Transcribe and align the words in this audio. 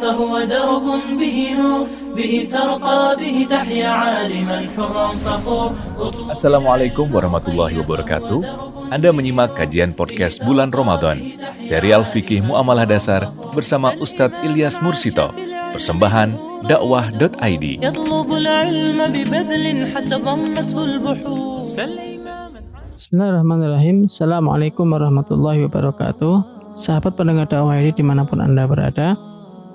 فهو 0.00 0.32
درب 0.44 0.86
به 1.20 1.38
نور 1.58 1.84
به 2.16 2.32
ترقى 2.50 3.02
به 3.20 3.36
تحيا 3.50 3.90
عالما 3.90 4.58
حرا 4.76 5.08
فخور 5.24 5.68
Assalamualaikum 6.32 7.06
warahmatullahi 7.08 7.76
wabarakatuh. 7.80 8.38
Anda 8.92 9.10
menyimak 9.10 9.56
kajian 9.58 9.92
podcast 9.96 10.44
bulan 10.46 10.70
Ramadan, 10.70 11.18
serial 11.58 12.06
fikih 12.06 12.44
muamalah 12.44 12.86
dasar 12.86 13.32
bersama 13.56 13.92
Ustadz 13.98 14.36
Ilyas 14.46 14.78
Mursito. 14.84 15.32
Persembahan 15.74 16.32
dakwah.id. 16.64 17.64
يطلب 17.84 18.28
العلم 18.32 18.98
ببذل 19.12 19.64
حتى 19.92 20.16
ضمته 20.16 20.78
البحور 20.84 21.60
Bismillahirrahmanirrahim. 22.96 24.08
Assalamualaikum 24.08 24.88
warahmatullahi 24.88 25.68
wabarakatuh. 25.68 26.34
Sahabat 26.72 27.12
pendengar 27.12 27.44
dakwah 27.44 27.76
ini 27.76 27.92
dimanapun 27.92 28.40
anda 28.40 28.64
berada. 28.64 29.29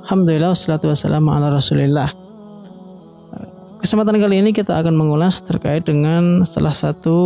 Alhamdulillah 0.07 0.55
wassalatu 0.55 0.87
wassalamu 0.87 1.35
ala 1.35 1.51
rasulillah. 1.51 2.15
Kesempatan 3.83 4.23
kali 4.23 4.39
ini 4.39 4.55
kita 4.55 4.79
akan 4.79 4.95
mengulas 4.95 5.43
terkait 5.43 5.83
dengan 5.83 6.47
salah 6.47 6.71
satu 6.71 7.19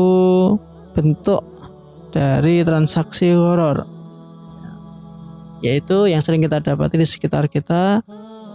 bentuk 0.97 1.45
dari 2.09 2.65
transaksi 2.65 3.37
horor. 3.37 3.85
Yaitu 5.61 6.09
yang 6.09 6.25
sering 6.25 6.41
kita 6.41 6.65
dapati 6.65 6.97
di 6.97 7.05
sekitar 7.05 7.53
kita 7.53 8.01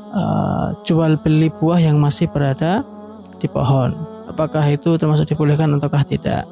eh, 0.10 0.68
jual 0.90 1.22
beli 1.22 1.54
buah 1.54 1.78
yang 1.78 2.02
masih 2.02 2.26
berada 2.26 2.82
di 3.38 3.46
pohon. 3.46 3.94
Apakah 4.26 4.66
itu 4.74 4.98
termasuk 4.98 5.30
dibolehkan 5.30 5.70
ataukah 5.78 6.02
tidak? 6.02 6.50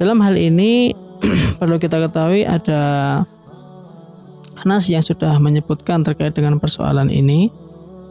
Dalam 0.00 0.24
hal 0.24 0.40
ini 0.40 0.96
perlu 1.60 1.76
kita 1.76 2.00
ketahui 2.00 2.48
ada 2.48 2.80
Anas 4.56 4.88
yang 4.88 5.04
sudah 5.04 5.36
menyebutkan 5.36 6.00
terkait 6.00 6.32
dengan 6.32 6.56
persoalan 6.56 7.12
ini. 7.12 7.52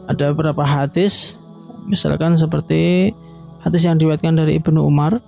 Ada 0.06 0.30
beberapa 0.30 0.62
hadis, 0.62 1.42
misalkan 1.90 2.38
seperti 2.38 3.10
hadis 3.58 3.82
yang 3.82 3.98
diriwayatkan 3.98 4.38
dari 4.38 4.62
Ibnu 4.62 4.78
Umar. 4.78 5.18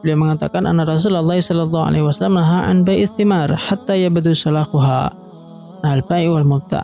Beliau 0.00 0.18
mengatakan 0.18 0.64
anna 0.64 0.88
Rasulullah 0.88 1.36
sallallahu 1.36 1.86
alaihi 1.86 2.02
wasallam 2.02 2.40
naha 2.40 2.66
an 2.66 2.82
bai'i 2.82 3.06
thimar 3.06 3.52
hatta 3.52 3.94
yabdu 3.94 4.32
salahuha. 4.32 5.14
Nah, 5.84 5.90
al-bai' 5.94 6.26
wal 6.26 6.48
mubta. 6.48 6.82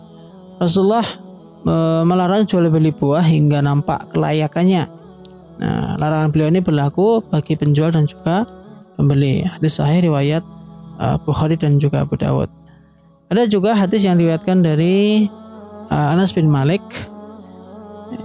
Rasulullah 0.60 1.02
e, 1.66 1.74
melarang 2.06 2.46
jual 2.46 2.68
beli 2.70 2.94
buah 2.94 3.24
hingga 3.24 3.64
nampak 3.64 4.12
kelayakannya. 4.14 4.86
Nah, 5.58 5.98
larangan 5.98 6.30
beliau 6.30 6.52
ini 6.52 6.62
berlaku 6.62 7.24
bagi 7.26 7.58
penjual 7.58 7.90
dan 7.90 8.06
juga 8.06 8.46
pembeli. 8.94 9.42
Hadis 9.42 9.78
sahih 9.78 10.10
riwayat 10.10 10.42
uh, 10.98 11.16
Bukhari 11.22 11.54
dan 11.54 11.78
juga 11.78 12.02
Abu 12.02 12.18
Dawud. 12.18 12.50
Ada 13.28 13.44
juga 13.44 13.76
hadis 13.76 14.08
yang 14.08 14.16
diriwayatkan 14.16 14.64
dari 14.64 15.28
uh, 15.92 16.12
Anas 16.16 16.32
bin 16.32 16.48
Malik. 16.48 16.80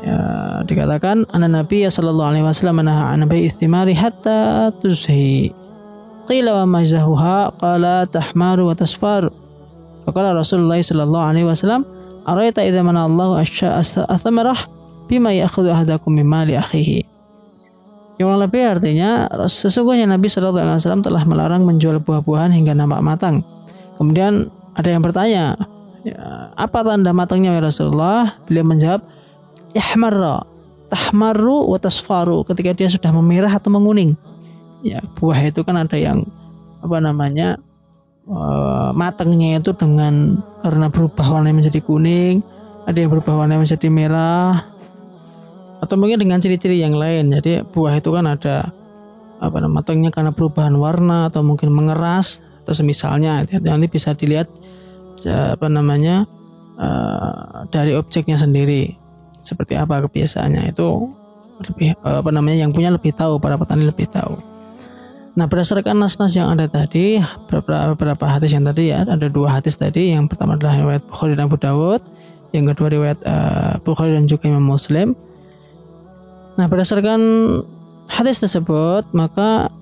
Ya, 0.04 0.64
dikatakan 0.64 1.28
anna 1.36 1.52
Nabi 1.52 1.84
sallallahu 1.84 2.32
alaihi 2.32 2.46
wasallam 2.48 2.80
menaha 2.80 3.12
an 3.12 3.28
bai'i 3.28 3.52
thimari 3.52 3.92
hatta 3.92 4.72
tuzhi. 4.80 5.52
Qila 6.24 6.64
wa 6.64 6.80
majzahuha 6.80 7.59
qala 7.59 8.08
tahmaru 8.08 8.72
wa 8.72 8.76
tasfaru. 8.80 9.28
Faqala 10.08 10.31
Rasulullah 10.31 10.80
sallallahu 10.80 11.28
alaihi 11.36 11.48
wasallam 11.48 11.84
araita 12.24 12.64
idza 12.64 12.80
mana 12.80 13.04
Allah 13.04 13.44
athamarah 14.08 14.59
bima 15.12 15.36
ya'khudhu 15.36 15.68
ahadakum 15.68 16.16
min 16.16 16.28
akhihi. 16.31 17.04
Yang 18.22 18.40
lebih 18.40 18.62
artinya 18.64 19.26
sesungguhnya 19.50 20.06
Nabi 20.06 20.30
Shallallahu 20.30 20.62
Alaihi 20.62 20.80
Wasallam 20.86 21.02
telah 21.02 21.26
melarang 21.26 21.66
menjual 21.66 21.98
buah-buahan 21.98 22.54
hingga 22.54 22.78
nampak 22.78 23.02
matang. 23.02 23.42
Kemudian 23.97 24.53
ada 24.73 24.89
yang 24.89 25.01
bertanya, 25.06 25.53
ya, 26.01 26.50
apa 26.57 26.81
tanda 26.81 27.13
matangnya 27.13 27.53
ya 27.53 27.61
Rasulullah? 27.61 28.38
Beliau 28.50 28.66
menjawab, 28.66 29.01
ihmarra, 29.78 30.45
tahmaru 30.89 31.69
wa 31.69 31.78
tasfaru. 31.78 32.41
Ketika 32.45 32.73
dia 32.73 32.89
sudah 32.89 33.13
memerah 33.13 33.53
atau 33.53 33.69
menguning. 33.73 34.17
Ya, 34.83 35.00
buah 35.17 35.39
itu 35.47 35.63
kan 35.63 35.79
ada 35.79 35.95
yang 35.95 36.28
apa 36.83 37.00
namanya 37.00 37.56
uh, 38.28 38.91
matangnya 38.91 39.63
itu 39.63 39.72
dengan 39.72 40.44
karena 40.59 40.91
berubah 40.91 41.39
warna 41.39 41.56
menjadi 41.56 41.79
kuning, 41.79 42.44
ada 42.83 42.97
yang 43.00 43.07
berubah 43.07 43.39
warna 43.39 43.56
menjadi 43.56 43.88
merah, 43.88 44.67
atau 45.79 45.95
mungkin 45.95 46.19
dengan 46.19 46.44
ciri-ciri 46.44 46.83
yang 46.83 46.95
lain. 46.95 47.31
Jadi 47.31 47.63
buah 47.72 47.95
itu 47.95 48.12
kan 48.12 48.28
ada 48.28 48.72
apa 49.44 49.56
namanya 49.59 49.83
matangnya 49.83 50.12
karena 50.12 50.31
perubahan 50.31 50.75
warna 50.79 51.28
atau 51.28 51.44
mungkin 51.44 51.72
mengeras 51.72 52.39
atau 52.63 52.74
semisalnya 52.74 53.44
nanti 53.44 53.88
bisa 53.91 54.16
dilihat 54.16 54.47
apa 55.28 55.68
namanya 55.68 56.24
uh, 56.79 57.68
dari 57.69 57.94
objeknya 57.94 58.40
sendiri. 58.40 58.96
Seperti 59.44 59.75
apa 59.75 60.00
kebiasaannya. 60.07 60.72
Itu 60.72 61.12
lebih 61.59 62.00
apa 62.00 62.31
namanya 62.31 62.63
yang 62.63 62.72
punya 62.72 62.90
lebih 62.90 63.12
tahu 63.12 63.38
para 63.44 63.59
petani 63.59 63.84
lebih 63.84 64.07
tahu. 64.07 64.40
Nah 65.35 65.50
berdasarkan 65.50 66.00
nas-nas 66.00 66.31
yang 66.38 66.47
ada 66.53 66.69
tadi 66.69 67.19
beberapa, 67.51 68.24
hadis 68.24 68.56
yang 68.56 68.63
tadi 68.63 68.95
ya 68.95 69.03
ada 69.03 69.28
dua 69.28 69.59
hadis 69.59 69.75
tadi. 69.75 70.16
Yang 70.16 70.31
pertama 70.31 70.56
adalah 70.56 70.80
riwayat 70.80 71.03
Bukhari 71.07 71.35
dan 71.35 71.51
Abu 71.51 71.59
Dawud. 71.59 72.01
Yang 72.56 72.66
kedua 72.72 72.88
riwayat 72.95 73.19
Bukhari 73.84 74.16
dan 74.16 74.31
juga 74.31 74.47
Imam 74.47 74.63
Muslim. 74.63 75.12
Nah, 76.53 76.69
berdasarkan 76.69 77.19
hadis 78.06 78.38
tersebut, 78.38 79.09
maka 79.09 79.74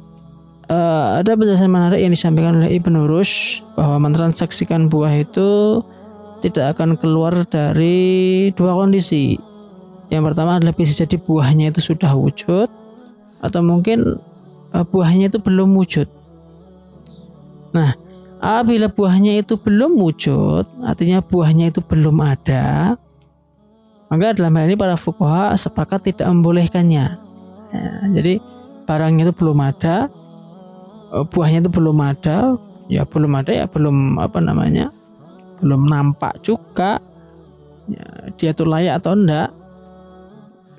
uh, 0.72 1.20
ada 1.20 1.36
penjelasan 1.36 1.68
menarik 1.68 2.00
yang 2.00 2.16
disampaikan 2.16 2.64
oleh 2.64 2.80
Ibnu 2.80 3.06
Rush 3.12 3.62
bahwa 3.76 4.08
mentransaksikan 4.08 4.88
buah 4.88 5.12
itu 5.20 5.84
tidak 6.42 6.78
akan 6.78 6.98
keluar 6.98 7.44
dari 7.46 8.50
dua 8.56 8.74
kondisi. 8.74 9.38
Yang 10.10 10.34
pertama 10.34 10.58
adalah 10.58 10.76
bisa 10.76 10.96
jadi 10.96 11.20
buahnya 11.20 11.72
itu 11.72 11.94
sudah 11.94 12.12
wujud 12.16 12.68
atau 13.44 13.62
mungkin 13.62 14.18
uh, 14.74 14.86
buahnya 14.88 15.30
itu 15.30 15.40
belum 15.40 15.76
wujud. 15.76 16.08
Nah, 17.72 17.96
apabila 18.44 18.92
buahnya 18.92 19.40
itu 19.40 19.56
belum 19.56 19.96
wujud, 19.96 20.68
artinya 20.84 21.24
buahnya 21.24 21.72
itu 21.72 21.80
belum 21.80 22.20
ada, 22.20 23.00
maka 24.12 24.36
dalam 24.36 24.52
hal 24.60 24.68
ini 24.68 24.76
para 24.76 25.00
fuqaha 25.00 25.56
sepakat 25.56 26.12
tidak 26.12 26.28
membolehkannya. 26.28 27.06
Ya, 27.72 27.92
jadi 28.12 28.44
barangnya 28.84 29.32
itu 29.32 29.34
belum 29.40 29.64
ada, 29.64 30.12
buahnya 31.12 31.68
itu 31.68 31.72
belum 31.72 32.00
ada, 32.00 32.56
ya 32.88 33.04
belum 33.04 33.36
ada 33.36 33.52
ya 33.52 33.66
belum 33.68 34.16
apa 34.18 34.40
namanya, 34.40 34.90
belum 35.60 35.92
nampak 35.92 36.40
juga. 36.40 37.04
Ya, 37.92 38.32
dia 38.40 38.56
itu 38.56 38.64
layak 38.64 39.04
atau 39.04 39.20
enggak, 39.20 39.52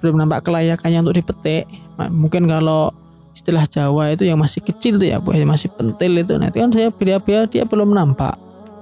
belum 0.00 0.16
nampak 0.16 0.48
kelayakannya 0.48 1.04
untuk 1.04 1.20
dipetik. 1.20 1.68
Mungkin 2.00 2.48
kalau 2.48 2.88
istilah 3.36 3.68
Jawa 3.68 4.16
itu 4.16 4.24
yang 4.24 4.40
masih 4.40 4.64
kecil 4.64 4.96
tuh 4.96 5.08
ya, 5.12 5.20
buahnya 5.20 5.44
masih 5.44 5.68
pentil 5.76 6.12
itu, 6.16 6.40
nanti 6.40 6.64
kan 6.64 6.72
dia 6.72 6.88
dia 6.88 7.44
dia 7.44 7.64
belum 7.68 7.92
nampak, 7.92 8.32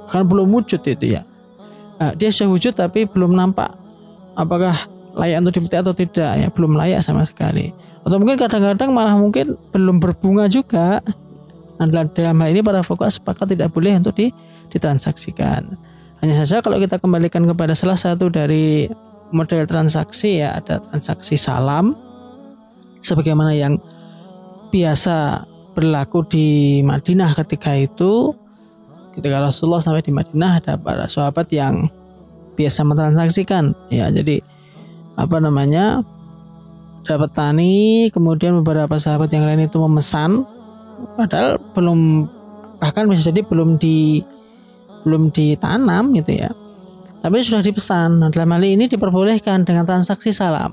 kan 0.07 0.23
belum 0.23 0.55
wujud 0.55 0.79
itu 0.87 1.19
ya. 1.19 1.27
Nah, 1.99 2.15
dia 2.15 2.31
sudah 2.33 2.55
wujud 2.55 2.73
tapi 2.79 3.05
belum 3.05 3.35
nampak 3.35 3.75
apakah 4.39 4.73
layak 5.19 5.43
untuk 5.43 5.59
dipetik 5.59 5.83
atau 5.83 5.93
tidak. 5.93 6.33
Ya 6.39 6.49
belum 6.49 6.79
layak 6.79 7.03
sama 7.03 7.27
sekali. 7.27 7.75
Atau 8.07 8.17
mungkin 8.17 8.41
kadang-kadang 8.41 8.95
malah 8.95 9.13
mungkin 9.19 9.59
belum 9.75 10.01
berbunga 10.01 10.49
juga 10.49 11.05
adalah 11.81 12.05
dalam 12.13 12.37
hal 12.45 12.53
ini 12.53 12.61
para 12.61 12.85
fokus 12.85 13.17
sepakat 13.17 13.57
tidak 13.57 13.73
boleh 13.73 13.97
untuk 13.97 14.13
ditransaksikan. 14.69 15.81
Hanya 16.21 16.35
saja 16.45 16.61
kalau 16.61 16.77
kita 16.77 17.01
kembalikan 17.01 17.49
kepada 17.49 17.73
salah 17.73 17.97
satu 17.97 18.29
dari 18.29 18.93
model 19.33 19.65
transaksi 19.65 20.45
ya 20.45 20.61
ada 20.61 20.85
transaksi 20.85 21.41
salam 21.41 21.97
sebagaimana 23.01 23.57
yang 23.57 23.81
biasa 24.69 25.49
berlaku 25.73 26.29
di 26.29 26.49
Madinah 26.85 27.33
ketika 27.41 27.73
itu. 27.73 28.37
Ketika 29.11 29.43
Rasulullah 29.43 29.83
sampai 29.83 30.07
di 30.07 30.15
Madinah 30.15 30.63
ada 30.63 30.73
para 30.79 31.09
sahabat 31.09 31.49
yang 31.51 31.89
biasa 32.55 32.85
mentransaksikan. 32.85 33.73
Ya 33.89 34.13
jadi 34.13 34.45
apa 35.17 35.41
namanya 35.41 36.05
ada 37.01 37.17
petani 37.27 38.07
kemudian 38.13 38.61
beberapa 38.61 39.01
sahabat 39.01 39.33
yang 39.33 39.49
lain 39.49 39.67
itu 39.67 39.81
memesan 39.81 40.45
padahal 41.17 41.61
belum 41.77 42.29
bahkan 42.81 43.07
bisa 43.07 43.29
jadi 43.29 43.45
belum 43.45 43.77
di 43.77 44.25
belum 45.05 45.33
ditanam 45.33 46.13
gitu 46.17 46.41
ya. 46.41 46.51
Tapi 47.21 47.45
sudah 47.45 47.61
dipesan. 47.61 48.25
Nah, 48.25 48.29
dalam 48.33 48.49
hal 48.57 48.65
ini 48.65 48.89
diperbolehkan 48.89 49.69
dengan 49.69 49.85
transaksi 49.85 50.33
salam. 50.33 50.73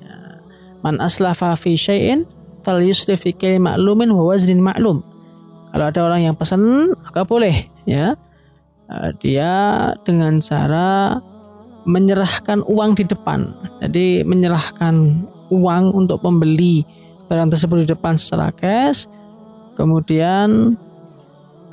Ya. 0.00 0.40
man 0.80 0.96
aslafa 1.04 1.52
fi 1.56 1.76
syai'in 1.76 2.24
fal 2.64 2.80
ma'lumin 2.80 4.08
wa 4.08 4.32
ma'lum. 4.36 5.04
Kalau 5.74 5.84
ada 5.90 6.00
orang 6.06 6.32
yang 6.32 6.36
pesan 6.36 6.94
maka 6.96 7.28
boleh 7.28 7.68
ya. 7.84 8.16
Eh, 8.84 9.10
dia 9.20 9.52
dengan 10.04 10.40
cara 10.40 11.20
menyerahkan 11.84 12.64
uang 12.64 12.96
di 12.96 13.04
depan. 13.04 13.52
Jadi 13.84 14.24
menyerahkan 14.24 15.24
uang 15.52 15.84
untuk 15.92 16.24
pembeli 16.24 16.84
barang 17.34 17.50
tersebut 17.50 17.82
di 17.82 17.86
depan 17.90 18.14
secara 18.14 18.54
cash. 18.54 19.10
Kemudian 19.74 20.78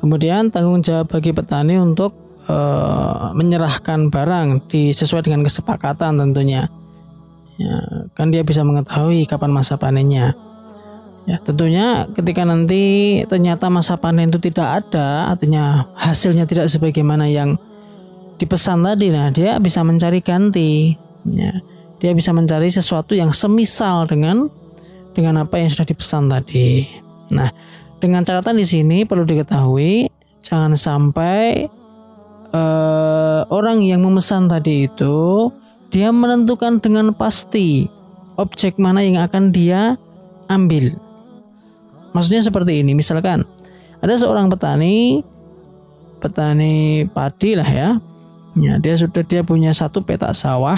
kemudian 0.02 0.50
tanggung 0.50 0.82
jawab 0.82 1.14
bagi 1.14 1.30
petani 1.30 1.78
untuk 1.78 2.18
uh, 2.50 3.30
menyerahkan 3.38 4.10
barang 4.10 4.66
di 4.66 4.90
sesuai 4.90 5.30
dengan 5.30 5.46
kesepakatan 5.46 6.18
tentunya. 6.18 6.66
Ya, 7.62 7.78
kan 8.18 8.34
dia 8.34 8.42
bisa 8.42 8.66
mengetahui 8.66 9.30
kapan 9.30 9.54
masa 9.54 9.78
panennya. 9.78 10.34
Ya, 11.30 11.38
tentunya 11.46 12.10
ketika 12.18 12.42
nanti 12.42 13.22
ternyata 13.30 13.70
masa 13.70 13.94
panen 14.02 14.34
itu 14.34 14.42
tidak 14.42 14.82
ada, 14.82 15.30
artinya 15.30 15.94
hasilnya 15.94 16.50
tidak 16.50 16.66
sebagaimana 16.66 17.30
yang 17.30 17.62
dipesan 18.42 18.82
tadi, 18.82 19.14
nah 19.14 19.30
dia 19.30 19.62
bisa 19.62 19.86
mencari 19.86 20.26
ganti. 20.26 20.98
Ya, 21.30 21.62
dia 22.02 22.18
bisa 22.18 22.34
mencari 22.34 22.74
sesuatu 22.74 23.14
yang 23.14 23.30
semisal 23.30 24.10
dengan 24.10 24.50
dengan 25.12 25.44
apa 25.44 25.60
yang 25.60 25.70
sudah 25.72 25.88
dipesan 25.88 26.32
tadi. 26.32 26.88
Nah, 27.32 27.52
dengan 28.02 28.26
catatan 28.26 28.58
di 28.60 28.66
sini 28.68 29.04
perlu 29.06 29.24
diketahui 29.24 30.10
jangan 30.42 30.74
sampai 30.76 31.70
uh, 32.52 33.48
orang 33.48 33.86
yang 33.86 34.04
memesan 34.04 34.50
tadi 34.50 34.90
itu 34.90 35.50
dia 35.92 36.10
menentukan 36.10 36.80
dengan 36.80 37.12
pasti 37.12 37.88
objek 38.40 38.80
mana 38.80 39.04
yang 39.04 39.20
akan 39.20 39.52
dia 39.52 40.00
ambil. 40.48 40.96
Maksudnya 42.12 42.44
seperti 42.44 42.84
ini, 42.84 42.92
misalkan 42.92 43.48
ada 44.04 44.14
seorang 44.18 44.52
petani 44.52 45.24
petani 46.20 47.06
padi 47.12 47.56
lah 47.56 47.68
ya. 47.68 47.90
Ya, 48.52 48.76
dia 48.84 49.00
sudah 49.00 49.24
dia 49.24 49.48
punya 49.48 49.72
satu 49.72 50.04
petak 50.04 50.36
sawah. 50.36 50.76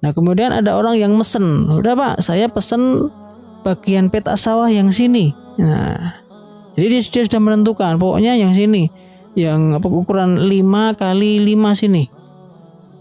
Nah, 0.00 0.16
kemudian 0.16 0.56
ada 0.56 0.72
orang 0.72 0.96
yang 0.96 1.12
mesen, 1.12 1.68
"Udah, 1.68 1.92
Pak, 1.92 2.24
saya 2.24 2.48
pesen 2.48 3.12
bagian 3.66 4.10
petak 4.12 4.36
sawah 4.36 4.68
yang 4.68 4.92
sini." 4.92 5.34
Nah, 5.58 6.22
jadi 6.78 6.86
dia, 6.98 7.02
dia 7.02 7.22
sudah 7.26 7.42
menentukan 7.42 7.98
pokoknya 7.98 8.38
yang 8.38 8.54
sini 8.54 8.86
yang 9.38 9.78
ukuran 9.82 10.46
5 10.46 10.94
kali 10.98 11.42
5 11.42 11.74
sini. 11.74 12.06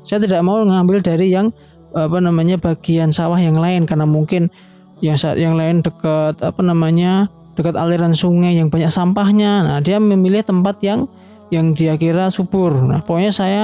Saya 0.05 0.23
tidak 0.23 0.41
mau 0.41 0.61
ngambil 0.61 1.03
dari 1.05 1.33
yang 1.33 1.53
apa 1.93 2.21
namanya 2.21 2.61
bagian 2.61 3.09
sawah 3.09 3.41
yang 3.41 3.57
lain 3.57 3.89
karena 3.89 4.05
mungkin 4.05 4.53
yang 5.01 5.17
saat 5.17 5.37
yang 5.37 5.57
lain 5.57 5.81
dekat 5.85 6.37
apa 6.41 6.61
namanya 6.61 7.29
dekat 7.57 7.73
aliran 7.73 8.13
sungai 8.13 8.57
yang 8.57 8.69
banyak 8.69 8.93
sampahnya. 8.93 9.65
Nah, 9.65 9.77
dia 9.81 9.97
memilih 9.97 10.45
tempat 10.45 10.77
yang 10.85 11.09
yang 11.49 11.73
dia 11.73 11.97
kira 11.97 12.29
subur. 12.29 12.73
Nah, 12.73 13.01
pokoknya 13.01 13.31
saya 13.33 13.61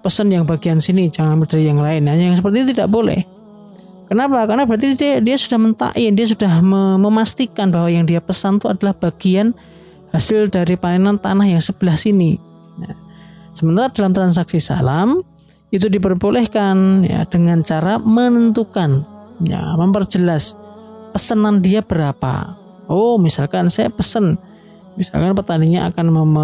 pesan 0.00 0.32
yang 0.32 0.44
bagian 0.44 0.80
sini, 0.80 1.08
jangan 1.08 1.40
ambil 1.40 1.48
dari 1.48 1.64
yang 1.68 1.80
lain. 1.80 2.04
Nah, 2.04 2.16
yang 2.16 2.36
seperti 2.36 2.64
itu 2.64 2.76
tidak 2.76 2.88
boleh. 2.92 3.24
Kenapa? 4.04 4.44
Karena 4.44 4.68
berarti 4.68 4.92
dia, 4.94 5.16
dia 5.24 5.36
sudah 5.40 5.56
mentain, 5.56 6.12
dia 6.12 6.26
sudah 6.28 6.60
memastikan 7.00 7.72
bahwa 7.72 7.88
yang 7.88 8.04
dia 8.04 8.20
pesan 8.20 8.60
itu 8.60 8.68
adalah 8.68 8.92
bagian 8.92 9.56
hasil 10.12 10.52
dari 10.52 10.76
panenan 10.76 11.16
tanah 11.16 11.48
yang 11.48 11.62
sebelah 11.64 11.96
sini. 11.96 12.36
Nah, 12.76 12.94
sementara 13.56 13.88
dalam 13.88 14.12
transaksi 14.12 14.60
salam 14.60 15.24
itu 15.72 15.88
diperbolehkan 15.88 17.02
ya 17.08 17.24
dengan 17.24 17.64
cara 17.64 17.96
menentukan, 17.96 19.02
ya 19.42 19.72
memperjelas 19.80 20.54
pesanan 21.16 21.64
dia 21.64 21.80
berapa. 21.80 22.60
Oh, 22.86 23.16
misalkan 23.16 23.72
saya 23.72 23.88
pesan, 23.88 24.36
misalkan 25.00 25.32
petaninya 25.32 25.88
akan 25.88 26.06
mem, 26.12 26.36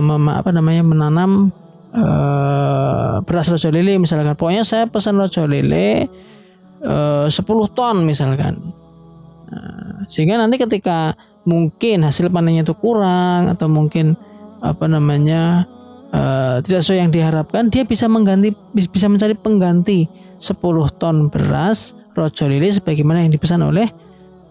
mem, 0.00 0.24
apa 0.32 0.48
namanya 0.48 0.80
menanam 0.80 1.52
uh, 1.92 3.20
beras 3.22 3.52
rojo 3.52 3.68
lele 3.68 4.00
misalkan. 4.00 4.32
Pokoknya 4.32 4.64
saya 4.64 4.88
pesan 4.88 5.20
rojo 5.20 5.44
lele 5.44 6.08
Eh, 6.82 7.30
uh, 7.30 7.30
10 7.30 7.46
ton 7.78 8.02
misalkan. 8.02 8.58
Nah, 9.46 10.02
sehingga 10.10 10.34
nanti 10.34 10.58
ketika 10.58 11.14
mungkin 11.46 12.02
hasil 12.02 12.26
panennya 12.26 12.66
itu 12.66 12.74
kurang 12.74 13.46
atau 13.46 13.70
mungkin 13.70 14.18
apa 14.58 14.90
namanya 14.90 15.66
uh, 16.10 16.58
tidak 16.58 16.82
sesuai 16.82 17.06
yang 17.06 17.12
diharapkan, 17.14 17.70
dia 17.70 17.86
bisa 17.86 18.10
mengganti 18.10 18.50
bisa 18.74 19.06
mencari 19.06 19.38
pengganti 19.38 20.10
10 20.42 20.58
ton 20.98 21.30
beras 21.30 21.94
rojo 22.18 22.50
lili 22.50 22.66
sebagaimana 22.74 23.22
yang 23.22 23.30
dipesan 23.30 23.62
oleh 23.62 23.86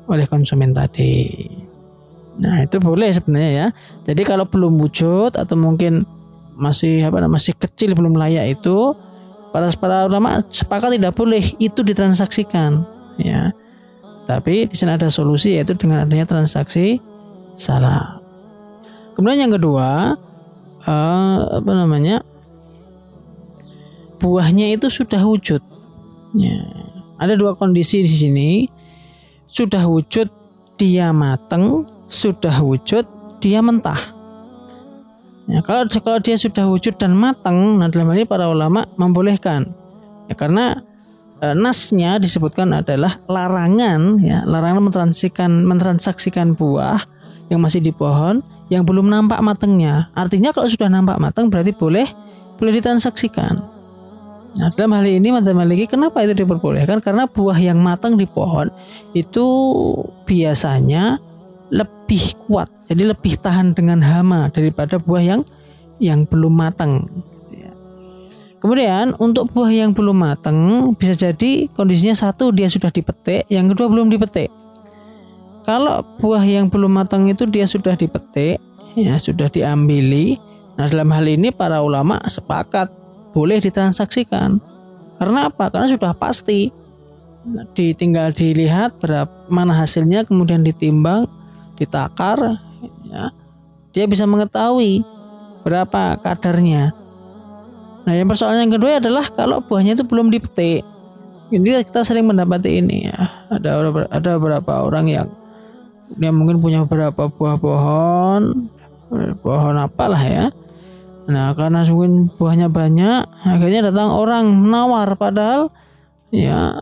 oleh 0.07 0.23
konsumen 0.23 0.71
tadi. 0.71 1.35
Nah, 2.39 2.63
itu 2.63 2.79
boleh 2.79 3.11
sebenarnya 3.11 3.51
ya. 3.51 3.67
Jadi 4.07 4.23
kalau 4.23 4.47
belum 4.47 4.79
wujud 4.79 5.35
atau 5.35 5.55
mungkin 5.59 6.07
masih 6.55 7.03
apa 7.03 7.27
masih 7.27 7.59
kecil 7.59 7.91
belum 7.91 8.15
layak 8.15 8.55
itu 8.55 8.95
para 9.51 9.67
para 9.75 10.07
ulama 10.07 10.39
sepakat 10.47 10.95
tidak 10.95 11.13
boleh 11.15 11.43
itu 11.59 11.83
ditransaksikan 11.83 12.87
ya. 13.19 13.51
Tapi 14.25 14.71
di 14.71 14.75
sana 14.75 14.95
ada 14.95 15.11
solusi 15.11 15.59
yaitu 15.59 15.75
dengan 15.75 16.07
adanya 16.07 16.23
transaksi 16.23 17.03
salah. 17.59 18.23
Kemudian 19.13 19.47
yang 19.47 19.53
kedua 19.53 20.15
uh, 20.87 21.37
apa 21.59 21.71
namanya 21.75 22.23
buahnya 24.23 24.71
itu 24.71 24.87
sudah 24.87 25.19
wujud 25.19 25.59
ya. 26.35 26.59
Ada 27.21 27.37
dua 27.37 27.53
kondisi 27.53 28.01
di 28.01 28.09
sini. 28.09 28.49
Sudah 29.45 29.85
wujud 29.85 30.31
dia 30.79 31.11
mateng. 31.13 31.85
Sudah 32.07 32.59
wujud 32.63 33.05
dia 33.39 33.63
mentah 33.63 34.20
Ya, 35.49 35.59
kalau 35.65 35.89
kalau 35.89 36.19
dia 36.21 36.37
sudah 36.37 36.69
wujud 36.69 36.97
dan 37.01 37.17
matang, 37.17 37.81
nah 37.81 37.89
dalam 37.89 38.13
hal 38.13 38.21
ini 38.21 38.27
para 38.29 38.45
ulama 38.45 38.85
membolehkan. 38.99 39.73
Ya 40.29 40.35
karena 40.37 40.85
e, 41.41 41.57
nasnya 41.57 42.21
disebutkan 42.21 42.69
adalah 42.71 43.17
larangan 43.25 44.21
ya, 44.21 44.45
larangan 44.45 44.85
mentransaksikan 44.85 45.65
mentransaksikan 45.65 46.53
buah 46.53 47.01
yang 47.49 47.59
masih 47.59 47.81
di 47.81 47.91
pohon 47.91 48.45
yang 48.71 48.85
belum 48.85 49.09
nampak 49.09 49.41
matangnya. 49.43 50.13
Artinya 50.15 50.53
kalau 50.55 50.69
sudah 50.69 50.87
nampak 50.87 51.17
matang 51.17 51.49
berarti 51.49 51.73
boleh 51.75 52.07
boleh 52.61 52.71
ditransaksikan. 52.77 53.81
Nah, 54.51 54.67
dalam 54.75 54.91
hal 54.99 55.07
ini 55.07 55.31
mata 55.31 55.55
Maliki 55.55 55.87
kenapa 55.87 56.27
itu 56.27 56.35
diperbolehkan? 56.43 56.99
Karena 56.99 57.23
buah 57.23 57.55
yang 57.55 57.79
matang 57.79 58.19
di 58.19 58.27
pohon 58.27 58.67
itu 59.15 59.47
biasanya 60.27 61.19
lebih 61.71 62.35
kuat, 62.45 62.67
jadi 62.91 63.15
lebih 63.15 63.39
tahan 63.39 63.71
dengan 63.71 64.03
hama 64.03 64.51
daripada 64.51 64.99
buah 64.99 65.23
yang 65.23 65.41
yang 66.03 66.27
belum 66.27 66.51
matang. 66.51 67.07
Kemudian 68.61 69.17
untuk 69.17 69.49
buah 69.49 69.73
yang 69.73 69.89
belum 69.89 70.21
matang 70.21 70.85
bisa 70.93 71.17
jadi 71.17 71.65
kondisinya 71.73 72.13
satu 72.13 72.53
dia 72.53 72.69
sudah 72.69 72.93
dipetik, 72.93 73.49
yang 73.49 73.65
kedua 73.73 73.89
belum 73.89 74.13
dipetik. 74.13 74.53
Kalau 75.65 76.05
buah 76.21 76.45
yang 76.45 76.69
belum 76.69 76.93
matang 76.93 77.25
itu 77.25 77.49
dia 77.49 77.65
sudah 77.65 77.97
dipetik, 77.97 78.61
ya 78.93 79.17
sudah 79.17 79.49
diambili. 79.49 80.37
Nah 80.77 80.85
dalam 80.85 81.09
hal 81.09 81.25
ini 81.25 81.49
para 81.49 81.81
ulama 81.81 82.21
sepakat 82.29 82.93
boleh 83.33 83.57
ditransaksikan. 83.57 84.61
Karena 85.17 85.49
apa? 85.49 85.73
Karena 85.73 85.87
sudah 85.89 86.13
pasti. 86.13 86.69
Nah, 87.41 87.65
ditinggal 87.73 88.37
dilihat 88.37 89.01
berapa 89.01 89.49
mana 89.49 89.73
hasilnya 89.73 90.21
kemudian 90.29 90.61
ditimbang 90.61 91.25
ditakar 91.81 92.61
ya, 93.09 93.33
dia 93.89 94.05
bisa 94.05 94.29
mengetahui 94.29 95.01
berapa 95.65 96.21
kadarnya. 96.21 96.93
Nah, 98.05 98.13
yang 98.17 98.29
persoalan 98.29 98.65
yang 98.65 98.73
kedua 98.73 98.97
adalah 98.97 99.25
kalau 99.29 99.61
buahnya 99.61 99.97
itu 99.97 100.05
belum 100.05 100.29
dipetik. 100.29 100.85
Ini 101.51 101.83
kita 101.83 102.05
sering 102.07 102.29
mendapati 102.29 102.79
ini 102.79 103.11
ya. 103.11 103.19
Ada 103.51 103.91
ada 104.09 104.29
beberapa 104.39 104.87
orang 104.87 105.05
yang 105.11 105.27
dia 106.15 106.31
mungkin 106.31 106.63
punya 106.63 106.87
beberapa 106.87 107.27
buah 107.27 107.57
pohon, 107.59 108.71
pohon 109.43 109.75
apalah 109.77 110.23
ya. 110.23 110.45
Nah, 111.29 111.53
karena 111.53 111.85
mungkin 111.91 112.31
buahnya 112.35 112.67
banyak, 112.71 113.21
akhirnya 113.45 113.91
datang 113.91 114.09
orang 114.09 114.49
menawar 114.49 115.13
padahal 115.15 115.69
ya 116.33 116.81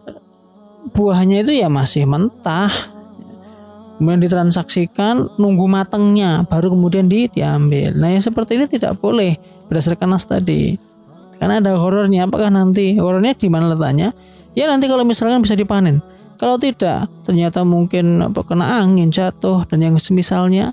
buahnya 0.95 1.43
itu 1.43 1.57
ya 1.59 1.67
masih 1.67 2.07
mentah 2.07 2.71
kemudian 3.99 4.23
ditransaksikan 4.23 5.35
nunggu 5.35 5.67
matangnya 5.67 6.47
baru 6.47 6.71
kemudian 6.71 7.11
di, 7.11 7.27
diambil. 7.27 7.91
Nah 7.99 8.15
yang 8.15 8.23
seperti 8.23 8.55
ini 8.55 8.65
tidak 8.71 8.95
boleh 9.03 9.35
berdasarkan 9.67 10.15
nas 10.15 10.23
tadi. 10.23 10.79
Karena 11.35 11.59
ada 11.59 11.75
horornya 11.75 12.23
apakah 12.25 12.47
nanti 12.47 12.95
horornya 12.95 13.35
di 13.35 13.51
mana 13.51 13.75
letaknya? 13.75 14.15
Ya 14.55 14.71
nanti 14.71 14.87
kalau 14.87 15.03
misalkan 15.03 15.43
bisa 15.43 15.59
dipanen. 15.59 15.99
Kalau 16.39 16.55
tidak 16.55 17.11
ternyata 17.27 17.67
mungkin 17.67 18.23
apa 18.23 18.39
kena 18.47 18.79
angin 18.79 19.11
jatuh 19.11 19.67
dan 19.67 19.83
yang 19.83 19.99
semisalnya. 19.99 20.71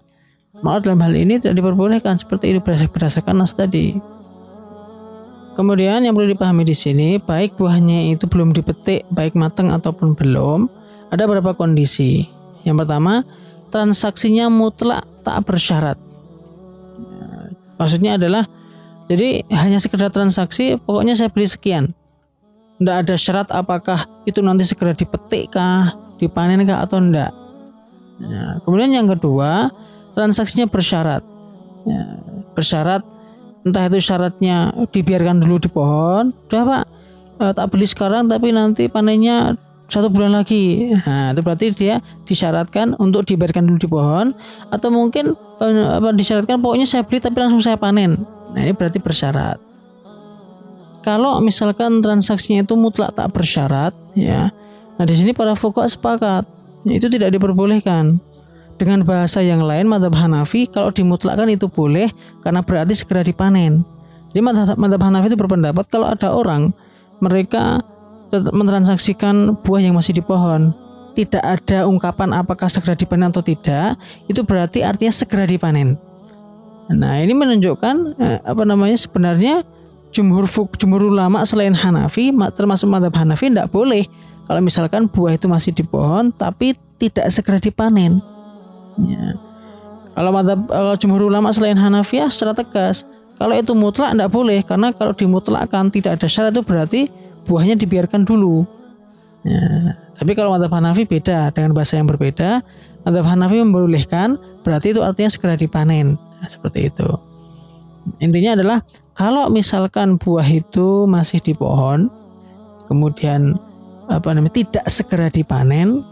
Maka 0.62 0.88
dalam 0.88 1.04
hal 1.04 1.12
ini 1.12 1.36
tidak 1.36 1.60
diperbolehkan 1.60 2.16
seperti 2.16 2.54
ini 2.54 2.64
berdasarkan 2.64 3.36
nas 3.36 3.52
tadi. 3.52 3.98
Kemudian 5.52 6.04
yang 6.04 6.12
perlu 6.12 6.32
dipahami 6.32 6.68
di 6.68 6.76
sini, 6.76 7.16
baik 7.16 7.56
buahnya 7.56 8.12
itu 8.12 8.28
belum 8.28 8.52
dipetik, 8.52 9.08
baik 9.08 9.32
matang 9.32 9.72
ataupun 9.72 10.12
belum, 10.12 10.68
ada 11.08 11.24
beberapa 11.24 11.56
kondisi. 11.56 12.35
Yang 12.66 12.82
pertama, 12.82 13.22
transaksinya 13.70 14.50
mutlak 14.50 15.06
tak 15.22 15.46
bersyarat. 15.46 15.98
Maksudnya 17.78 18.18
adalah 18.18 18.44
jadi 19.06 19.46
hanya 19.54 19.78
sekedar 19.78 20.10
transaksi, 20.10 20.74
pokoknya 20.82 21.14
saya 21.14 21.30
beli 21.30 21.46
sekian. 21.46 21.94
Tidak 22.76 22.96
ada 23.06 23.14
syarat 23.14 23.48
apakah 23.54 24.04
itu 24.26 24.42
nanti 24.42 24.66
segera 24.66 24.92
dipetik 24.92 25.54
kah, 25.54 25.94
dipanen 26.18 26.66
kah 26.66 26.82
atau 26.84 26.98
tidak. 26.98 27.32
Nah, 28.20 28.58
kemudian 28.66 28.90
yang 28.92 29.08
kedua, 29.08 29.70
transaksinya 30.12 30.66
bersyarat. 30.66 31.22
Ya, 31.86 32.02
bersyarat 32.56 33.06
entah 33.66 33.90
itu 33.90 33.98
syaratnya 33.98 34.70
dibiarkan 34.94 35.42
dulu 35.42 35.58
di 35.58 35.68
pohon 35.70 36.30
udah 36.46 36.62
pak 36.62 36.84
eh, 37.42 37.52
tak 37.52 37.66
beli 37.74 37.86
sekarang 37.86 38.30
tapi 38.30 38.54
nanti 38.54 38.86
panennya 38.86 39.58
satu 39.86 40.10
bulan 40.10 40.34
lagi. 40.34 40.90
Nah 41.06 41.30
itu 41.30 41.40
berarti 41.42 41.66
dia 41.74 42.02
disyaratkan 42.26 42.98
untuk 42.98 43.22
dibiarkan 43.26 43.66
dulu 43.66 43.78
di 43.78 43.88
pohon 43.88 44.34
atau 44.70 44.88
mungkin 44.90 45.34
eh, 45.62 45.86
apa 45.98 46.10
disyaratkan 46.10 46.58
pokoknya 46.58 46.86
saya 46.86 47.06
beli 47.06 47.22
tapi 47.22 47.38
langsung 47.38 47.62
saya 47.62 47.78
panen. 47.78 48.26
Nah 48.54 48.60
ini 48.62 48.74
berarti 48.74 48.98
bersyarat. 48.98 49.62
Kalau 51.06 51.38
misalkan 51.38 52.02
transaksinya 52.02 52.66
itu 52.66 52.74
mutlak 52.74 53.14
tak 53.14 53.30
bersyarat 53.30 53.94
ya 54.18 54.50
nah 54.96 55.04
di 55.04 55.14
sini 55.14 55.36
para 55.36 55.54
fuqaha 55.54 55.86
sepakat. 55.86 56.44
Itu 56.86 57.10
tidak 57.10 57.34
diperbolehkan. 57.34 58.22
Dengan 58.76 59.08
bahasa 59.08 59.40
yang 59.40 59.64
lain 59.64 59.88
madhab 59.88 60.12
Hanafi 60.12 60.68
kalau 60.68 60.92
dimutlakkan 60.92 61.48
itu 61.48 61.64
boleh 61.64 62.12
karena 62.44 62.60
berarti 62.60 62.92
segera 62.92 63.24
dipanen. 63.24 63.80
Jadi 64.30 64.40
madhab, 64.44 64.76
madhab 64.76 65.00
Hanafi 65.00 65.32
itu 65.32 65.38
berpendapat 65.40 65.88
kalau 65.88 66.12
ada 66.12 66.28
orang 66.32 66.76
mereka 67.24 67.80
mentransaksikan 68.32 69.58
buah 69.62 69.80
yang 69.80 69.94
masih 69.94 70.18
di 70.18 70.22
pohon 70.24 70.74
tidak 71.16 71.40
ada 71.40 71.88
ungkapan 71.88 72.36
apakah 72.36 72.68
segera 72.68 72.92
dipanen 72.92 73.32
atau 73.32 73.40
tidak 73.40 73.96
itu 74.28 74.44
berarti 74.44 74.84
artinya 74.84 75.12
segera 75.14 75.48
dipanen. 75.48 75.96
Nah 76.92 77.18
ini 77.18 77.32
menunjukkan 77.32 77.96
eh, 78.20 78.38
apa 78.44 78.62
namanya 78.68 78.94
sebenarnya 79.00 79.64
jumhur 80.12 80.44
jumhur 80.76 81.08
ulama 81.08 81.42
selain 81.48 81.72
Hanafi 81.72 82.30
termasuk 82.52 82.86
madhab 82.86 83.16
Hanafi 83.16 83.48
tidak 83.48 83.72
boleh 83.72 84.04
kalau 84.46 84.60
misalkan 84.62 85.08
buah 85.10 85.34
itu 85.34 85.48
masih 85.48 85.72
di 85.72 85.82
pohon 85.82 86.30
tapi 86.30 86.76
tidak 87.00 87.32
segera 87.32 87.58
dipanen. 87.58 88.20
Ya. 89.00 89.40
Kalau 90.16 90.30
madhab 90.32 90.60
kalau 90.68 90.94
jumhur 90.96 91.28
ulama 91.28 91.52
selain 91.52 91.76
Hanafiyah 91.76 92.32
secara 92.32 92.56
tegas, 92.56 93.04
kalau 93.36 93.52
itu 93.52 93.76
mutlak 93.76 94.16
tidak 94.16 94.32
boleh 94.32 94.64
karena 94.64 94.88
kalau 94.96 95.12
dimutlakkan 95.12 95.92
tidak 95.92 96.16
ada 96.16 96.28
syarat 96.28 96.56
itu 96.56 96.64
berarti 96.64 97.02
buahnya 97.46 97.78
dibiarkan 97.78 98.26
dulu. 98.26 98.66
Ya. 99.46 99.94
Tapi 100.18 100.34
kalau 100.34 100.50
madhab 100.50 100.74
Hanafi 100.74 101.06
beda 101.06 101.54
dengan 101.54 101.72
bahasa 101.72 101.96
yang 101.96 102.10
berbeda. 102.10 102.60
Madhab 103.06 103.24
Hanafi 103.30 103.62
membolehkan 103.62 104.36
berarti 104.66 104.90
itu 104.90 105.00
artinya 105.00 105.30
segera 105.30 105.54
dipanen. 105.54 106.18
Nah, 106.18 106.48
seperti 106.50 106.90
itu. 106.90 107.06
Intinya 108.18 108.58
adalah 108.58 108.78
kalau 109.14 109.50
misalkan 109.50 110.18
buah 110.18 110.46
itu 110.46 111.06
masih 111.06 111.42
di 111.42 111.54
pohon, 111.54 112.10
kemudian 112.90 113.58
apa 114.06 114.30
namanya 114.30 114.62
tidak 114.62 114.86
segera 114.86 115.26
dipanen, 115.30 116.06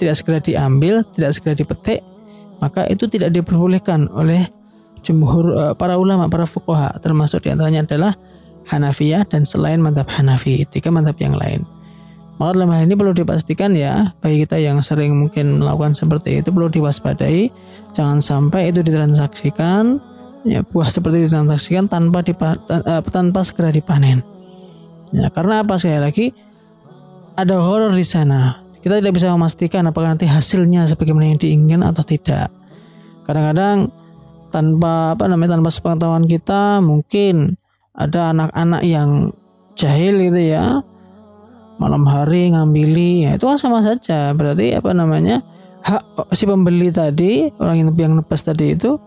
tidak 0.00 0.16
segera 0.16 0.38
diambil, 0.40 1.04
tidak 1.12 1.36
segera 1.36 1.54
dipetik, 1.56 2.00
maka 2.64 2.88
itu 2.88 3.04
tidak 3.08 3.32
diperbolehkan 3.36 4.08
oleh 4.12 4.48
jumhur 5.04 5.52
uh, 5.52 5.74
para 5.76 6.00
ulama, 6.00 6.32
para 6.32 6.48
fuqaha, 6.48 6.96
termasuk 7.04 7.44
di 7.44 7.52
antaranya 7.52 7.84
adalah 7.84 8.12
Hanafiyah 8.68 9.28
dan 9.28 9.44
selain 9.44 9.80
madhab 9.80 10.08
Hanafi, 10.08 10.64
tiga 10.68 10.88
madhab 10.88 11.16
yang 11.20 11.36
lain. 11.36 11.64
Maka 12.40 12.58
dalam 12.58 12.74
hal 12.74 12.90
ini 12.90 12.98
perlu 12.98 13.14
dipastikan 13.14 13.78
ya, 13.78 14.10
bagi 14.18 14.42
kita 14.42 14.58
yang 14.58 14.82
sering 14.82 15.14
mungkin 15.14 15.62
melakukan 15.62 15.94
seperti 15.94 16.42
itu 16.42 16.50
perlu 16.50 16.66
diwaspadai, 16.66 17.52
jangan 17.94 18.18
sampai 18.18 18.74
itu 18.74 18.82
ditransaksikan, 18.82 20.02
ya 20.42 20.66
buah 20.66 20.90
seperti 20.90 21.30
ditransaksikan 21.30 21.86
tanpa 21.86 22.26
dipa, 22.26 22.58
uh, 22.66 23.02
tanpa 23.06 23.46
segera 23.46 23.70
dipanen. 23.70 24.26
Ya, 25.14 25.30
karena 25.30 25.62
apa 25.62 25.78
sekali 25.78 26.00
lagi 26.02 26.26
ada 27.38 27.62
horor 27.62 27.94
di 27.94 28.02
sana 28.02 28.64
kita 28.84 29.00
tidak 29.00 29.16
bisa 29.16 29.32
memastikan 29.32 29.88
apakah 29.88 30.12
nanti 30.12 30.28
hasilnya 30.28 30.84
sebagaimana 30.84 31.32
yang 31.32 31.40
diinginkan 31.40 31.88
atau 31.88 32.04
tidak. 32.04 32.52
Kadang-kadang 33.24 33.88
tanpa 34.52 35.16
apa 35.16 35.24
namanya 35.24 35.56
tanpa 35.56 35.72
sepengetahuan 35.72 36.28
kita 36.28 36.84
mungkin 36.84 37.56
ada 37.94 38.34
anak-anak 38.34 38.82
yang 38.82 39.30
jahil 39.78 40.18
gitu 40.30 40.40
ya. 40.42 40.82
Malam 41.78 42.06
hari 42.06 42.50
ngambili. 42.54 43.26
Ya 43.26 43.38
itu 43.38 43.46
kan 43.46 43.58
sama 43.58 43.82
saja. 43.82 44.34
Berarti 44.34 44.74
apa 44.74 44.90
namanya 44.94 45.42
hak 45.82 46.34
si 46.34 46.46
pembeli 46.46 46.90
tadi 46.90 47.50
orang 47.58 47.76
yang 47.86 47.90
yang 47.94 48.12
nepas 48.18 48.42
tadi 48.42 48.74
itu 48.74 48.98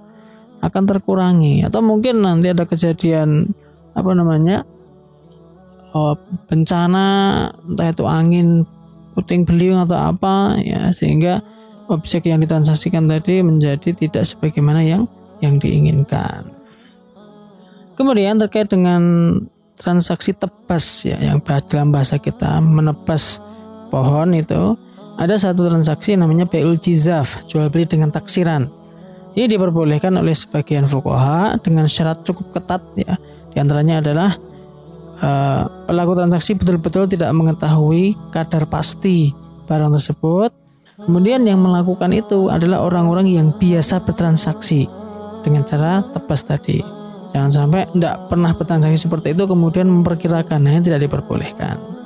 akan 0.64 0.84
terkurangi. 0.88 1.68
Atau 1.68 1.84
mungkin 1.84 2.24
nanti 2.24 2.52
ada 2.52 2.64
kejadian 2.64 3.52
apa 3.98 4.12
namanya 4.14 4.64
oh, 5.98 6.14
bencana 6.46 7.06
entah 7.66 7.90
itu 7.90 8.06
angin 8.06 8.64
puting 9.18 9.42
beliung 9.42 9.82
atau 9.82 10.14
apa 10.14 10.62
ya 10.62 10.94
sehingga 10.94 11.42
objek 11.90 12.30
yang 12.30 12.38
ditransaksikan 12.44 13.10
tadi 13.10 13.42
menjadi 13.42 13.96
tidak 13.96 14.28
sebagaimana 14.28 14.86
yang 14.86 15.10
yang 15.42 15.58
diinginkan. 15.58 16.57
Kemudian 17.98 18.38
terkait 18.38 18.70
dengan 18.70 19.02
transaksi 19.78 20.34
tebas 20.34 21.06
ya 21.06 21.18
yang 21.18 21.42
dalam 21.70 21.90
bahasa 21.90 22.22
kita 22.22 22.62
menebas 22.62 23.42
pohon 23.90 24.38
itu 24.38 24.78
ada 25.18 25.34
satu 25.34 25.66
transaksi 25.66 26.14
namanya 26.14 26.46
beul 26.46 26.78
jizaf 26.78 27.42
jual 27.50 27.74
beli 27.74 27.90
dengan 27.90 28.14
taksiran. 28.14 28.70
Ini 29.34 29.50
diperbolehkan 29.50 30.14
oleh 30.18 30.34
sebagian 30.34 30.86
fukoha 30.90 31.58
dengan 31.62 31.90
syarat 31.90 32.22
cukup 32.26 32.58
ketat 32.58 32.82
ya. 32.98 33.18
Di 33.54 33.58
antaranya 33.58 34.02
adalah 34.02 34.34
uh, 35.22 35.66
pelaku 35.90 36.18
transaksi 36.18 36.54
betul-betul 36.54 37.10
tidak 37.10 37.34
mengetahui 37.34 38.18
kadar 38.30 38.66
pasti 38.70 39.34
barang 39.66 39.94
tersebut. 39.98 40.54
Kemudian 40.98 41.46
yang 41.46 41.62
melakukan 41.62 42.10
itu 42.14 42.50
adalah 42.50 42.82
orang-orang 42.82 43.30
yang 43.30 43.54
biasa 43.54 44.02
bertransaksi 44.02 44.90
dengan 45.46 45.62
cara 45.66 46.02
tebas 46.10 46.42
tadi. 46.42 46.82
Jangan 47.32 47.52
sampai 47.52 47.88
tidak 47.92 48.16
pernah 48.32 48.52
bertransaksi 48.56 49.00
seperti 49.08 49.36
itu 49.36 49.44
kemudian 49.44 49.88
memperkirakan, 49.92 50.64
nah, 50.64 50.80
tidak 50.80 51.04
diperbolehkan. 51.08 51.98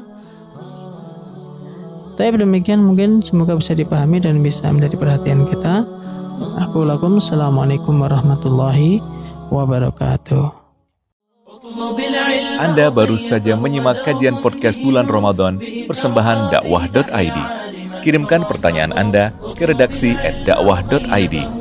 Tapi 2.18 2.38
demikian 2.38 2.86
mungkin 2.86 3.24
semoga 3.26 3.58
bisa 3.58 3.74
dipahami 3.74 4.22
dan 4.22 4.46
bisa 4.46 4.70
menjadi 4.70 4.94
perhatian 4.94 5.48
kita. 5.50 5.86
Aku 6.68 6.86
lakum. 6.86 7.18
Assalamualaikum 7.22 7.98
warahmatullahi 7.98 9.02
wabarakatuh. 9.54 10.62
Anda 12.62 12.90
baru 12.90 13.18
saja 13.18 13.54
menyimak 13.58 14.06
kajian 14.06 14.42
podcast 14.42 14.82
bulan 14.82 15.06
Ramadan 15.06 15.62
persembahan 15.86 16.50
dakwah.id. 16.50 17.38
Kirimkan 18.02 18.50
pertanyaan 18.50 18.94
Anda 18.94 19.34
ke 19.54 19.70
redaksi 19.70 20.18
at 20.18 20.42
dakwah.id. 20.42 21.61